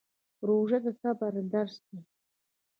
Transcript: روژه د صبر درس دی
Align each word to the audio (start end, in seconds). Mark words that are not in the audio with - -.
روژه 0.47 0.77
د 0.85 0.87
صبر 1.01 1.33
درس 1.53 1.75
دی 1.87 1.99